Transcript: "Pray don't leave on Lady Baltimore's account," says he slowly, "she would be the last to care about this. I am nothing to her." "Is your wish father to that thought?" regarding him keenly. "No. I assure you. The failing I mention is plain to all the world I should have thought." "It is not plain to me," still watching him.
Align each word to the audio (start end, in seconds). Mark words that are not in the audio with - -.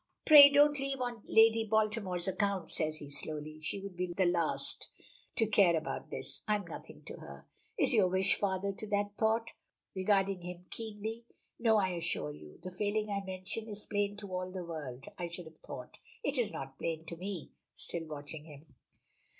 "Pray 0.25 0.49
don't 0.49 0.79
leave 0.79 0.99
on 0.99 1.21
Lady 1.27 1.63
Baltimore's 1.63 2.27
account," 2.27 2.71
says 2.71 2.97
he 2.97 3.07
slowly, 3.07 3.59
"she 3.61 3.79
would 3.79 3.95
be 3.95 4.07
the 4.11 4.25
last 4.25 4.87
to 5.35 5.45
care 5.45 5.77
about 5.77 6.09
this. 6.09 6.41
I 6.47 6.55
am 6.55 6.65
nothing 6.65 7.03
to 7.03 7.17
her." 7.19 7.45
"Is 7.77 7.93
your 7.93 8.07
wish 8.07 8.33
father 8.39 8.71
to 8.73 8.87
that 8.87 9.11
thought?" 9.19 9.51
regarding 9.93 10.41
him 10.41 10.65
keenly. 10.71 11.25
"No. 11.59 11.77
I 11.77 11.89
assure 11.89 12.31
you. 12.31 12.59
The 12.63 12.71
failing 12.71 13.11
I 13.11 13.23
mention 13.23 13.67
is 13.67 13.85
plain 13.85 14.17
to 14.17 14.33
all 14.33 14.49
the 14.51 14.63
world 14.65 15.05
I 15.19 15.27
should 15.27 15.45
have 15.45 15.59
thought." 15.59 15.99
"It 16.23 16.39
is 16.39 16.51
not 16.51 16.79
plain 16.79 17.05
to 17.05 17.15
me," 17.15 17.51
still 17.75 18.07
watching 18.07 18.45
him. 18.45 18.73